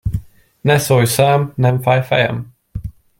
Ne 0.61 0.77
szólj 0.77 1.05
szám, 1.05 1.53
nem 1.55 1.81
fáj 1.81 2.05
fejem! 2.05 2.47